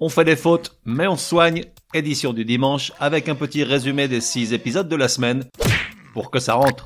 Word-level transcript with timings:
On 0.00 0.08
fait 0.08 0.24
des 0.24 0.36
fautes, 0.36 0.78
mais 0.84 1.08
on 1.08 1.16
soigne. 1.16 1.64
Édition 1.92 2.32
du 2.32 2.44
dimanche 2.44 2.92
avec 3.00 3.28
un 3.28 3.34
petit 3.34 3.64
résumé 3.64 4.06
des 4.06 4.20
6 4.20 4.52
épisodes 4.52 4.88
de 4.88 4.94
la 4.94 5.08
semaine 5.08 5.44
pour 6.12 6.30
que 6.30 6.38
ça 6.38 6.54
rentre. 6.54 6.84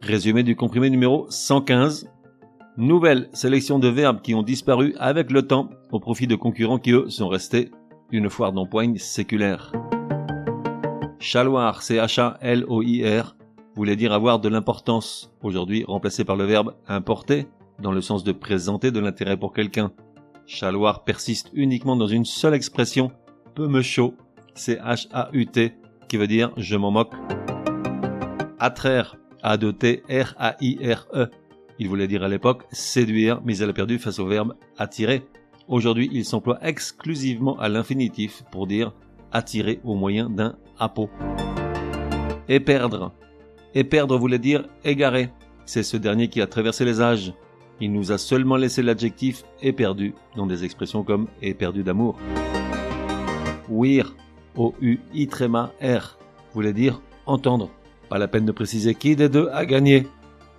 Résumé 0.00 0.42
du 0.42 0.56
comprimé 0.56 0.88
numéro 0.88 1.26
115. 1.28 2.08
Nouvelle 2.78 3.28
sélection 3.34 3.78
de 3.78 3.88
verbes 3.88 4.22
qui 4.22 4.34
ont 4.34 4.42
disparu 4.42 4.94
avec 4.98 5.30
le 5.30 5.42
temps 5.42 5.68
au 5.92 6.00
profit 6.00 6.26
de 6.26 6.34
concurrents 6.34 6.78
qui 6.78 6.92
eux 6.92 7.10
sont 7.10 7.28
restés 7.28 7.70
une 8.10 8.30
foire 8.30 8.52
d'empoigne 8.52 8.96
séculaire. 8.96 9.72
Chaloir, 11.18 11.82
C-H-A-L-O-I-R, 11.82 13.36
voulait 13.76 13.96
dire 13.96 14.12
avoir 14.12 14.38
de 14.38 14.48
l'importance, 14.48 15.30
aujourd'hui 15.42 15.84
remplacé 15.86 16.24
par 16.24 16.36
le 16.36 16.44
verbe 16.44 16.74
importer, 16.88 17.48
dans 17.80 17.92
le 17.92 18.00
sens 18.00 18.24
de 18.24 18.32
présenter 18.32 18.90
de 18.92 19.00
l'intérêt 19.00 19.36
pour 19.36 19.52
quelqu'un. 19.52 19.92
Chaloir 20.46 21.04
persiste 21.04 21.50
uniquement 21.54 21.96
dans 21.96 22.06
une 22.06 22.24
seule 22.24 22.54
expression, 22.54 23.10
peu 23.54 23.66
me 23.66 23.82
chaud, 23.82 24.14
C-H-A-U-T, 24.54 25.74
qui 26.08 26.16
veut 26.16 26.26
dire 26.26 26.52
je 26.56 26.76
m'en 26.76 26.90
moque. 26.90 27.14
Attraire, 28.58 29.16
A-D-T-R-A-I-R-E, 29.42 31.30
il 31.78 31.88
voulait 31.88 32.06
dire 32.06 32.22
à 32.22 32.28
l'époque 32.28 32.64
séduire, 32.70 33.40
mais 33.44 33.58
elle 33.58 33.70
a 33.70 33.72
perdu 33.72 33.98
face 33.98 34.18
au 34.18 34.26
verbe 34.26 34.54
attirer. 34.78 35.26
Aujourd'hui, 35.66 36.08
il 36.12 36.24
s'emploie 36.24 36.58
exclusivement 36.62 37.58
à 37.58 37.68
l'infinitif 37.68 38.44
pour 38.52 38.66
dire 38.66 38.92
attirer 39.32 39.80
au 39.82 39.94
moyen 39.94 40.30
d'un 40.30 40.56
apo. 40.78 41.10
Et 42.48 42.60
perdre. 42.60 43.12
Et 43.74 43.82
perdre 43.82 44.18
voulait 44.18 44.38
dire 44.38 44.68
égarer. 44.84 45.30
C'est 45.64 45.82
ce 45.82 45.96
dernier 45.96 46.28
qui 46.28 46.40
a 46.40 46.46
traversé 46.46 46.84
les 46.84 47.00
âges. 47.00 47.32
Il 47.80 47.92
nous 47.92 48.12
a 48.12 48.18
seulement 48.18 48.56
laissé 48.56 48.82
l'adjectif 48.82 49.44
éperdu 49.60 50.14
dans 50.36 50.46
des 50.46 50.64
expressions 50.64 51.02
comme 51.02 51.26
éperdu 51.42 51.82
d'amour. 51.82 52.18
Ouir, 53.68 54.14
O-U-I 54.56 55.28
R, 55.82 56.18
voulait 56.52 56.72
dire 56.72 57.00
entendre. 57.26 57.70
Pas 58.08 58.18
la 58.18 58.28
peine 58.28 58.44
de 58.44 58.52
préciser 58.52 58.94
qui 58.94 59.16
des 59.16 59.28
deux 59.28 59.48
a 59.52 59.66
gagné. 59.66 60.06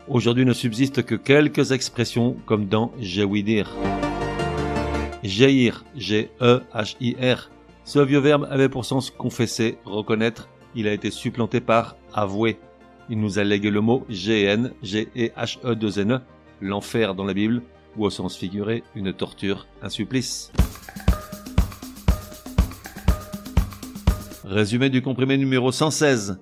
Aujourd'hui 0.08 0.46
ne 0.46 0.54
subsistent 0.54 1.04
que 1.04 1.16
quelques 1.16 1.72
expressions 1.72 2.36
comme 2.46 2.66
dans 2.66 2.92
j'ai 3.00 3.24
ouï 3.24 3.44
dire. 3.44 3.72
Jaillir, 5.24 5.86
G-E-H-I-R. 5.96 7.50
Ce 7.86 8.00
vieux 8.00 8.20
verbe 8.20 8.48
avait 8.52 8.70
pour 8.70 8.84
sens 8.84 9.10
confesser, 9.10 9.78
reconnaître. 9.86 10.50
Il 10.76 10.88
a 10.88 10.94
été 10.94 11.12
supplanté 11.12 11.62
par 11.62 11.96
avouer. 12.14 12.58
Il 13.10 13.20
nous 13.20 13.40
a 13.40 13.44
légué 13.44 13.70
le 13.70 13.82
mot 13.82 14.06
G-N, 14.10 14.74
G-E-H-E-2-N-E, 14.84 16.20
l'enfer 16.62 17.16
dans 17.16 17.26
la 17.26 17.34
Bible, 17.34 17.62
ou 17.98 18.06
au 18.06 18.10
sens 18.10 18.36
figuré, 18.36 18.84
une 18.96 19.14
torture, 19.14 19.68
un 19.82 19.90
supplice. 19.90 20.52
Résumé 24.44 24.90
du 24.90 25.02
comprimé 25.02 25.38
numéro 25.38 25.72
116. 25.72 26.40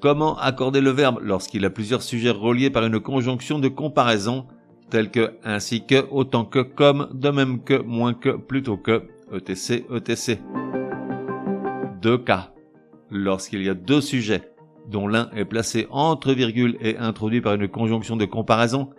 Comment 0.00 0.38
accorder 0.38 0.80
le 0.80 0.90
verbe 0.90 1.18
lorsqu'il 1.22 1.64
a 1.64 1.70
plusieurs 1.70 2.02
sujets 2.02 2.30
reliés 2.30 2.70
par 2.70 2.84
une 2.84 3.00
conjonction 3.00 3.58
de 3.58 3.68
comparaison, 3.68 4.46
tels 4.88 5.10
que 5.10 5.32
ainsi 5.44 5.84
que, 5.84 6.06
autant 6.10 6.44
que, 6.44 6.60
comme, 6.60 7.08
de 7.12 7.28
même 7.30 7.62
que, 7.62 7.74
moins 7.74 8.14
que, 8.14 8.30
plutôt 8.30 8.76
que, 8.76 9.08
etc., 9.34 9.84
etc. 9.94 10.38
Deux 12.00 12.18
cas. 12.18 12.52
Lorsqu'il 13.10 13.62
y 13.62 13.68
a 13.68 13.74
deux 13.74 14.00
sujets, 14.00 14.52
dont 14.88 15.06
l'un 15.06 15.28
est 15.34 15.44
placé 15.44 15.86
entre 15.90 16.32
virgules 16.32 16.76
et 16.80 16.96
introduit 16.96 17.40
par 17.40 17.54
une 17.54 17.68
conjonction 17.68 18.16
de 18.16 18.24
comparaison, 18.24 18.90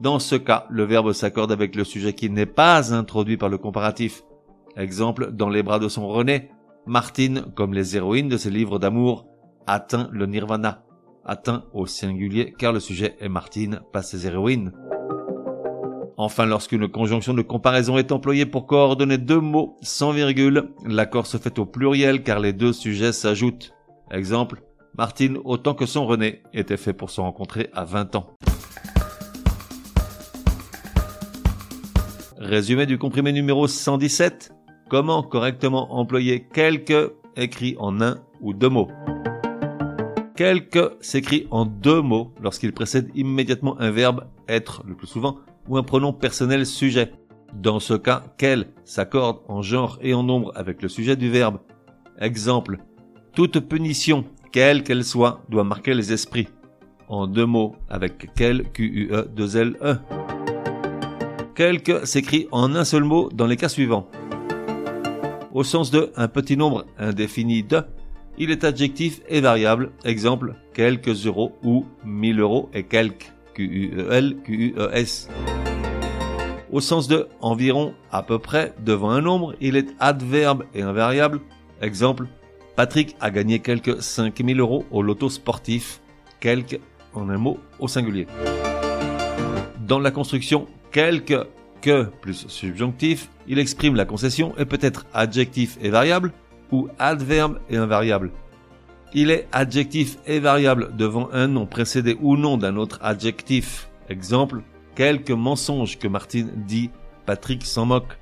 dans 0.00 0.20
ce 0.20 0.36
cas, 0.36 0.66
le 0.70 0.84
verbe 0.84 1.12
s'accorde 1.12 1.50
avec 1.50 1.74
le 1.74 1.82
sujet 1.82 2.12
qui 2.12 2.30
n'est 2.30 2.46
pas 2.46 2.94
introduit 2.94 3.36
par 3.36 3.48
le 3.48 3.58
comparatif. 3.58 4.22
Exemple, 4.76 5.32
dans 5.32 5.48
les 5.48 5.64
bras 5.64 5.80
de 5.80 5.88
son 5.88 6.06
René, 6.06 6.50
Martine, 6.86 7.46
comme 7.56 7.74
les 7.74 7.96
héroïnes 7.96 8.28
de 8.28 8.36
ses 8.36 8.50
livres 8.50 8.78
d'amour, 8.78 9.26
atteint 9.66 10.08
le 10.12 10.26
nirvana, 10.26 10.84
atteint 11.24 11.64
au 11.72 11.86
singulier 11.86 12.54
car 12.56 12.72
le 12.72 12.78
sujet 12.80 13.16
est 13.18 13.28
Martine, 13.28 13.80
pas 13.92 14.02
ses 14.02 14.26
héroïnes. 14.26 14.72
Enfin, 16.16 16.46
lorsqu'une 16.46 16.88
conjonction 16.88 17.34
de 17.34 17.42
comparaison 17.42 17.98
est 17.98 18.12
employée 18.12 18.46
pour 18.46 18.66
coordonner 18.66 19.18
deux 19.18 19.40
mots 19.40 19.76
sans 19.82 20.12
virgule, 20.12 20.70
l'accord 20.84 21.26
se 21.26 21.38
fait 21.38 21.58
au 21.58 21.66
pluriel 21.66 22.22
car 22.22 22.38
les 22.38 22.52
deux 22.52 22.72
sujets 22.72 23.12
s'ajoutent. 23.12 23.74
Exemple, 24.10 24.62
Martine 24.96 25.38
autant 25.44 25.74
que 25.74 25.86
son 25.86 26.06
René 26.06 26.42
était 26.52 26.76
fait 26.76 26.92
pour 26.92 27.10
se 27.10 27.20
rencontrer 27.20 27.68
à 27.72 27.84
20 27.84 28.16
ans. 28.16 28.36
Résumé 32.48 32.86
du 32.86 32.96
comprimé 32.96 33.30
numéro 33.30 33.68
117. 33.68 34.54
Comment 34.88 35.22
correctement 35.22 35.92
employer 35.92 36.46
quelques 36.50 37.12
écrit 37.36 37.76
en 37.78 38.00
un 38.00 38.20
ou 38.40 38.54
deux 38.54 38.70
mots. 38.70 38.88
Quelque 40.34 40.96
s'écrit 41.02 41.46
en 41.50 41.66
deux 41.66 42.00
mots 42.00 42.32
lorsqu'il 42.40 42.72
précède 42.72 43.10
immédiatement 43.14 43.78
un 43.78 43.90
verbe 43.90 44.24
être 44.48 44.82
le 44.86 44.94
plus 44.94 45.06
souvent 45.06 45.36
ou 45.68 45.76
un 45.76 45.82
pronom 45.82 46.14
personnel 46.14 46.64
sujet. 46.64 47.12
Dans 47.52 47.80
ce 47.80 47.92
cas, 47.92 48.24
quel 48.38 48.68
s'accorde 48.82 49.40
en 49.48 49.60
genre 49.60 49.98
et 50.00 50.14
en 50.14 50.22
nombre 50.22 50.50
avec 50.54 50.80
le 50.80 50.88
sujet 50.88 51.16
du 51.16 51.28
verbe? 51.28 51.58
Exemple, 52.18 52.78
toute 53.34 53.60
punition, 53.60 54.24
quelle 54.52 54.84
qu'elle 54.84 55.04
soit, 55.04 55.44
doit 55.50 55.64
marquer 55.64 55.92
les 55.92 56.14
esprits. 56.14 56.48
En 57.08 57.26
deux 57.26 57.44
mots 57.44 57.76
avec 57.90 58.30
quel, 58.34 58.72
Q-U-E, 58.72 59.28
2 59.36 59.56
L, 59.58 59.76
E. 59.82 59.96
Quelque 61.58 62.06
s'écrit 62.06 62.46
en 62.52 62.76
un 62.76 62.84
seul 62.84 63.02
mot 63.02 63.30
dans 63.34 63.48
les 63.48 63.56
cas 63.56 63.68
suivants. 63.68 64.06
Au 65.52 65.64
sens 65.64 65.90
de 65.90 66.12
un 66.14 66.28
petit 66.28 66.56
nombre 66.56 66.86
indéfini 67.00 67.64
de, 67.64 67.82
il 68.38 68.52
est 68.52 68.62
adjectif 68.62 69.20
et 69.28 69.40
variable. 69.40 69.90
Exemple, 70.04 70.54
quelques 70.72 71.26
euros 71.26 71.58
ou 71.64 71.84
1000 72.04 72.38
euros 72.38 72.70
et 72.74 72.84
quelques. 72.84 73.32
Q-U-E-L, 73.54 74.36
Q-U-E-S. 74.44 75.28
Au 76.70 76.78
sens 76.80 77.08
de 77.08 77.26
environ, 77.40 77.92
à 78.12 78.22
peu 78.22 78.38
près, 78.38 78.72
devant 78.84 79.10
un 79.10 79.20
nombre, 79.20 79.56
il 79.60 79.74
est 79.74 79.88
adverbe 79.98 80.62
et 80.76 80.82
invariable. 80.82 81.40
Exemple, 81.82 82.28
Patrick 82.76 83.16
a 83.18 83.32
gagné 83.32 83.58
quelques 83.58 84.00
5000 84.00 84.60
euros 84.60 84.84
au 84.92 85.02
loto 85.02 85.28
sportif. 85.28 86.02
Quelques, 86.38 86.78
en 87.14 87.28
un 87.28 87.38
mot, 87.38 87.58
au 87.80 87.88
singulier. 87.88 88.28
Dans 89.88 89.98
la 89.98 90.12
construction, 90.12 90.68
quelques 90.90 91.46
que 91.80 92.04
plus 92.20 92.46
subjonctif, 92.48 93.30
il 93.46 93.58
exprime 93.58 93.94
la 93.94 94.04
concession 94.04 94.54
et 94.58 94.64
peut 94.64 94.78
être 94.80 95.06
adjectif 95.14 95.78
et 95.80 95.90
variable, 95.90 96.32
ou 96.70 96.88
adverbe 96.98 97.60
et 97.70 97.76
invariable. 97.76 98.30
Il 99.14 99.30
est 99.30 99.48
adjectif 99.52 100.18
et 100.26 100.38
variable 100.38 100.94
devant 100.96 101.30
un 101.32 101.48
nom 101.48 101.66
précédé 101.66 102.16
ou 102.20 102.36
non 102.36 102.58
d'un 102.58 102.76
autre 102.76 102.98
adjectif. 103.02 103.88
Exemple, 104.10 104.62
quelques 104.94 105.30
mensonges 105.30 105.98
que 105.98 106.08
Martine 106.08 106.50
dit, 106.66 106.90
Patrick 107.24 107.64
s'en 107.64 107.86
moque. 107.86 108.18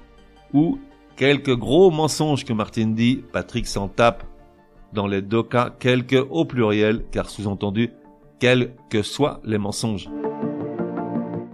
Ou 0.53 0.79
quelques 1.17 1.57
gros 1.57 1.91
mensonges 1.91 2.45
que 2.45 2.53
Martine 2.53 2.95
dit, 2.95 3.25
Patrick 3.33 3.67
s'en 3.67 3.89
tape. 3.89 4.23
Dans 4.93 5.09
les 5.09 5.23
deux 5.23 5.43
cas, 5.43 5.75
quelques 5.77 6.25
au 6.31 6.45
pluriel, 6.45 7.05
car 7.11 7.29
sous-entendu, 7.29 7.91
quels 8.39 8.75
que 8.89 9.03
soient 9.03 9.41
les 9.45 9.59
mensonges. 9.59 10.09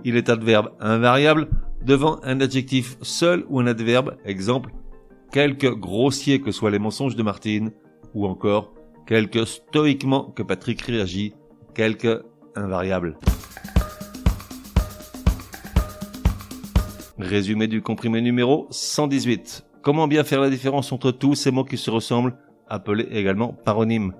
Il 0.04 0.16
est 0.16 0.28
adverbe 0.28 0.70
invariable 0.80 1.48
devant 1.84 2.20
un 2.24 2.40
adjectif 2.40 2.96
seul 3.02 3.44
ou 3.48 3.60
un 3.60 3.66
adverbe, 3.66 4.16
exemple, 4.24 4.70
quelque 5.30 5.68
grossier 5.68 6.40
que 6.40 6.50
soient 6.50 6.70
les 6.70 6.78
mensonges 6.78 7.16
de 7.16 7.22
Martine, 7.22 7.72
ou 8.14 8.26
encore 8.26 8.72
quelque 9.06 9.44
stoïquement 9.44 10.24
que 10.24 10.42
Patrick 10.42 10.80
réagit, 10.82 11.34
quelque 11.74 12.24
invariable. 12.56 13.16
Résumé 17.18 17.68
du 17.68 17.80
comprimé 17.80 18.20
numéro 18.20 18.66
118. 18.70 19.64
Comment 19.82 20.08
bien 20.08 20.24
faire 20.24 20.40
la 20.40 20.50
différence 20.50 20.92
entre 20.92 21.12
tous 21.12 21.34
ces 21.34 21.50
mots 21.50 21.64
qui 21.64 21.78
se 21.78 21.90
ressemblent, 21.90 22.36
appelés 22.68 23.08
également 23.10 23.52
paronymes? 23.52 24.12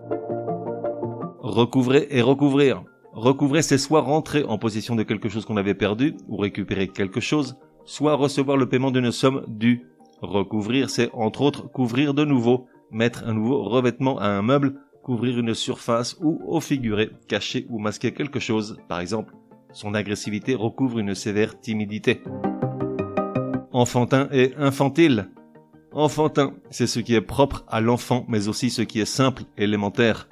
Recouvrer 1.41 2.06
et 2.11 2.23
recouvrir. 2.23 2.85
Recouvrer, 3.12 3.61
c'est 3.61 3.76
soit 3.76 4.00
rentrer 4.00 4.43
en 4.44 4.56
possession 4.56 4.97
de 4.97 5.03
quelque 5.03 5.29
chose 5.29 5.44
qu'on 5.44 5.59
avait 5.59 5.75
perdu, 5.75 6.14
ou 6.29 6.38
récupérer 6.38 6.88
quelque 6.88 7.20
chose, 7.20 7.59
soit 7.85 8.14
recevoir 8.14 8.56
le 8.56 8.69
paiement 8.69 8.91
d'une 8.91 9.12
somme 9.12 9.44
due. 9.49 9.87
Recouvrir, 10.23 10.88
c'est 10.88 11.11
entre 11.12 11.43
autres 11.43 11.70
couvrir 11.70 12.14
de 12.14 12.25
nouveau, 12.25 12.67
mettre 12.91 13.25
un 13.26 13.35
nouveau 13.35 13.64
revêtement 13.64 14.19
à 14.19 14.29
un 14.29 14.41
meuble, 14.41 14.81
couvrir 15.03 15.38
une 15.38 15.53
surface 15.53 16.17
ou 16.23 16.41
au 16.47 16.61
figuré, 16.61 17.11
cacher 17.29 17.67
ou 17.69 17.79
masquer 17.79 18.12
quelque 18.12 18.41
chose, 18.41 18.79
par 18.88 19.00
exemple. 19.00 19.35
Son 19.73 19.93
agressivité 19.93 20.55
recouvre 20.55 20.99
une 20.99 21.15
sévère 21.15 21.61
timidité. 21.61 22.23
Enfantin 23.73 24.29
et 24.32 24.55
infantile. 24.56 25.29
Enfantin, 25.93 26.55
c'est 26.70 26.87
ce 26.87 27.00
qui 27.00 27.15
est 27.15 27.20
propre 27.20 27.65
à 27.69 27.82
l'enfant, 27.82 28.25
mais 28.29 28.49
aussi 28.49 28.70
ce 28.70 28.81
qui 28.81 29.00
est 29.00 29.05
simple, 29.05 29.43
élémentaire. 29.58 30.29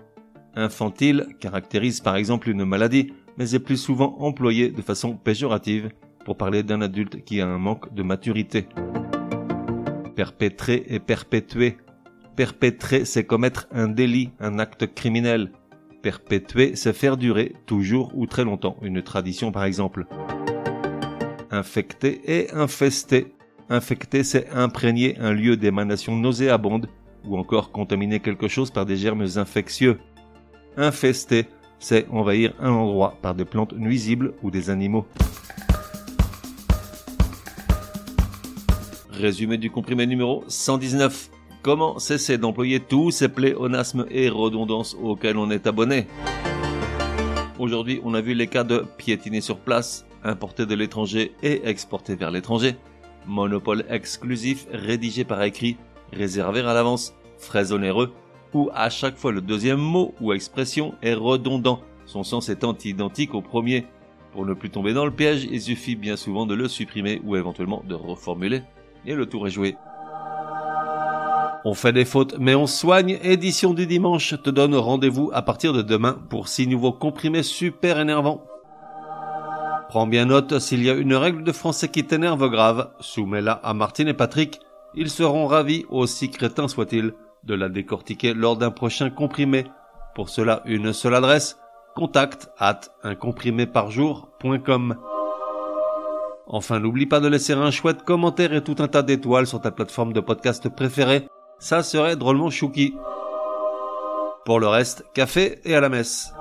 Infantile 0.57 1.29
caractérise 1.39 2.01
par 2.01 2.17
exemple 2.17 2.51
une 2.51 2.65
maladie, 2.65 3.13
mais 3.39 3.55
est 3.55 3.61
plus 3.61 3.77
souvent 3.77 4.17
employé 4.19 4.71
de 4.71 4.83
façon 4.83 5.17
péjorative 5.17 5.91
pour 6.25 6.37
parler 6.37 6.63
d'un 6.63 6.81
adulte 6.81 7.25
qui 7.25 7.41
a 7.41 7.47
un 7.47 7.59
manque 7.59 7.95
de 7.95 8.03
maturité. 8.03 8.67
Perpétrer 10.17 10.85
et 10.89 10.99
perpétuer. 10.99 11.79
Perpétrer, 12.37 13.05
c'est 13.05 13.25
commettre 13.25 13.69
un 13.71 13.89
délit, 13.89 14.31
un 14.41 14.59
acte 14.59 14.93
criminel. 14.93 15.53
Perpétuer, 16.03 16.77
c'est 16.77 16.93
faire 16.93 17.17
durer 17.17 17.55
toujours 17.67 18.13
ou 18.15 18.27
très 18.27 18.45
longtemps, 18.45 18.77
une 18.83 19.03
tradition 19.03 19.53
par 19.53 19.65
exemple. 19.65 20.07
Infecter 21.51 22.21
et 22.27 22.53
infester. 22.53 23.35
Infecter, 23.69 24.25
c'est 24.25 24.51
imprégner 24.51 25.17
un 25.19 25.33
lieu 25.33 25.57
d'émanation 25.57 26.17
nauséabonde 26.17 26.89
ou 27.25 27.37
encore 27.37 27.71
contaminer 27.71 28.21
quelque 28.21 28.49
chose 28.49 28.71
par 28.71 28.87
des 28.87 28.97
germes 28.97 29.27
infectieux. 29.37 29.99
Infester, 30.77 31.47
c'est 31.79 32.07
envahir 32.11 32.53
un 32.61 32.71
endroit 32.71 33.17
par 33.23 33.35
des 33.35 33.45
plantes 33.45 33.73
nuisibles 33.73 34.35
ou 34.43 34.51
des 34.51 34.71
animaux. 34.71 35.07
Résumé 39.11 39.59
du 39.59 39.71
comprimé 39.71 40.07
numéro 40.07 40.45
119. 40.49 41.31
Comment 41.63 41.99
cesser 41.99 42.39
d'employer 42.39 42.81
tous 42.81 43.11
ces 43.11 43.29
pléonasmes 43.29 44.07
et 44.11 44.31
redondances 44.31 44.97
auxquels 45.03 45.37
on 45.37 45.51
est 45.51 45.67
abonné? 45.67 46.07
Aujourd'hui, 47.59 48.01
on 48.03 48.15
a 48.15 48.23
vu 48.23 48.33
les 48.33 48.47
cas 48.47 48.65
de 48.65 48.87
piétiner 48.97 49.43
sur 49.43 49.59
place, 49.59 50.07
importer 50.25 50.65
de 50.65 50.75
l'étranger 50.75 51.33
et 51.43 51.69
exporter 51.69 52.15
vers 52.15 52.31
l'étranger, 52.31 52.77
monopole 53.27 53.85
exclusif 53.91 54.67
rédigé 54.73 55.25
par 55.25 55.43
écrit, 55.43 55.77
réservé 56.13 56.61
à 56.61 56.73
l'avance, 56.73 57.15
frais 57.39 57.73
onéreux, 57.73 58.15
où 58.55 58.71
à 58.75 58.91
chaque 58.91 59.17
fois 59.17 59.33
le 59.33 59.41
deuxième 59.41 59.81
mot 59.81 60.15
ou 60.21 60.33
expression 60.33 60.95
est 61.03 61.15
redondant, 61.15 61.81
son 62.07 62.23
sens 62.23 62.49
étant 62.49 62.77
identique 62.85 63.35
au 63.35 63.43
premier. 63.43 63.87
Pour 64.33 64.47
ne 64.47 64.55
plus 64.55 64.71
tomber 64.71 64.93
dans 64.93 65.05
le 65.05 65.11
piège, 65.11 65.45
il 65.51 65.61
suffit 65.61 65.97
bien 65.97 66.17
souvent 66.17 66.47
de 66.47 66.55
le 66.55 66.69
supprimer 66.69 67.21
ou 67.25 67.37
éventuellement 67.37 67.83
de 67.87 67.95
reformuler, 67.95 68.63
et 69.07 69.15
le 69.15 69.27
tour 69.27 69.47
est 69.47 69.51
joué. 69.51 69.77
On 71.65 71.75
fait 71.75 71.93
des 71.93 72.07
fautes, 72.07 72.37
mais 72.39 72.55
on 72.55 72.67
soigne. 72.67 73.19
Édition 73.23 73.75
du 73.75 73.87
dimanche 73.87 74.35
te 74.43 74.49
donne 74.49 74.75
rendez-vous 74.75 75.31
à 75.35 75.43
partir 75.43 75.73
de 75.73 75.83
demain 75.83 76.19
pour 76.31 76.49
six 76.49 76.67
nouveaux 76.67 76.93
comprimés 76.93 77.43
super 77.43 78.01
énervants. 78.01 78.47
Prends 79.89 80.07
bien 80.07 80.27
note, 80.27 80.59
s'il 80.59 80.83
y 80.83 80.89
a 80.89 80.95
une 80.95 81.15
règle 81.15 81.43
de 81.43 81.53
français 81.53 81.89
qui 81.89 82.05
t'énerve 82.05 82.49
grave, 82.49 82.93
soumets-la 83.01 83.53
à 83.53 83.75
Martine 83.75 84.09
et 84.09 84.15
Patrick. 84.15 84.61
Ils 84.95 85.11
seront 85.11 85.47
ravis, 85.47 85.85
aussi 85.91 86.31
crétins 86.31 86.69
soient-ils, 86.69 87.13
de 87.45 87.55
la 87.55 87.69
décortiquer 87.69 88.35
lors 88.35 88.57
d'un 88.57 88.71
prochain 88.71 89.11
comprimé. 89.11 89.65
Pour 90.15 90.29
cela, 90.29 90.63
une 90.65 90.93
seule 90.93 91.15
adresse, 91.15 91.59
contact 91.95 92.51
at 92.59 92.81
uncompriméparjour.com. 93.03 94.97
Enfin, 96.47 96.81
n'oublie 96.81 97.07
pas 97.07 97.21
de 97.21 97.29
laisser 97.29 97.53
un 97.53 97.71
chouette 97.71 98.03
commentaire 98.03 98.53
et 98.53 98.65
tout 98.65 98.77
un 98.81 98.89
tas 98.89 99.03
d'étoiles 99.03 99.47
sur 99.47 99.61
ta 99.61 99.71
plateforme 99.71 100.13
de 100.13 100.21
podcast 100.21 100.69
préférée. 100.69 101.29
Ça 101.59 101.83
serait 101.83 102.17
drôlement 102.17 102.51
chouki. 102.51 102.95
Pour 104.45 104.59
le 104.59 104.67
reste, 104.67 105.05
café 105.15 105.61
et 105.65 105.77
à 105.77 105.81
la 105.81 105.89
messe. 105.89 106.33